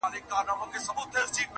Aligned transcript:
•نجلۍ 0.03 0.21
له 0.47 0.53
غوجلې 0.59 0.79
سره 0.85 1.03
تړل 1.11 1.27
کيږي 1.35 1.43
تل.. 1.47 1.49